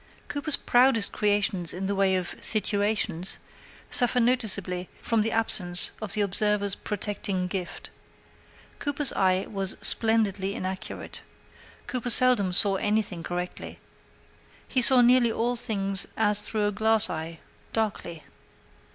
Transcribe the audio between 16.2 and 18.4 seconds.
through a glass eye, darkly.